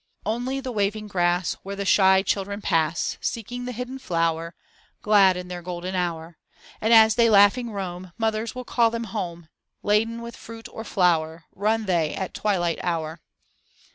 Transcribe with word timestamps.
Only 0.25 0.59
the 0.59 0.71
waving 0.71 1.07
grass, 1.09 1.57
Where 1.61 1.75
the 1.75 1.85
shy 1.85 2.23
children 2.23 2.59
pass 2.59 3.19
Seeking 3.21 3.65
the 3.65 3.71
hidden 3.71 3.99
flower. 3.99 4.55
Glad 5.03 5.37
in 5.37 5.47
their 5.47 5.61
golden 5.61 5.93
hour. 5.93 6.39
And 6.81 6.91
as 6.91 7.13
they 7.13 7.29
laughing 7.29 7.69
roam 7.71 8.11
Mothers 8.17 8.55
will 8.55 8.65
call 8.65 8.89
them 8.89 9.03
home. 9.13 9.47
Laden 9.83 10.23
with 10.23 10.35
fruit 10.35 10.67
or 10.71 10.83
flower 10.83 11.45
Run 11.53 11.85
they 11.85 12.15
at 12.15 12.33
twilight 12.33 12.79
hour. 12.81 13.21